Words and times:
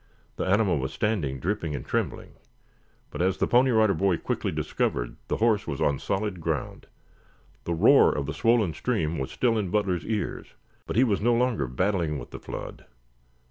The 0.37 0.45
animal 0.47 0.79
was 0.79 0.91
standing 0.91 1.39
dripping 1.39 1.75
and 1.75 1.85
trembling, 1.85 2.31
but, 3.11 3.21
as 3.21 3.37
the 3.37 3.45
Pony 3.45 3.69
Rider 3.69 3.93
Boy 3.93 4.17
quickly 4.17 4.51
discovered, 4.51 5.15
the 5.27 5.37
horse 5.37 5.67
was 5.67 5.79
on 5.79 5.99
solid 5.99 6.41
ground. 6.41 6.87
The 7.65 7.75
roar 7.75 8.11
of 8.11 8.25
the 8.25 8.33
swollen 8.33 8.73
stream 8.73 9.19
was 9.19 9.29
still 9.31 9.59
in 9.59 9.69
Butler's 9.69 10.07
ears, 10.07 10.55
but 10.87 10.95
he 10.95 11.03
was 11.03 11.21
no 11.21 11.35
longer 11.35 11.67
battling 11.67 12.17
with 12.17 12.31
the 12.31 12.39
flood. 12.39 12.85